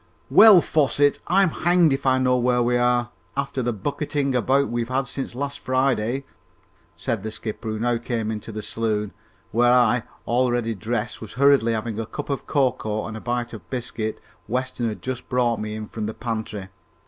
[0.31, 4.89] "Well, Fosset, I'm hanged if I know where we are, after the bucketting about we've
[4.89, 6.23] had since last Friday!"
[6.95, 9.13] said the skipper, who now came into the saloon,
[9.51, 14.19] where I, already dressed, was hurriedly having a cup of cocoa and bite of biscuit
[14.47, 16.69] Weston had just brought me in from the pantry.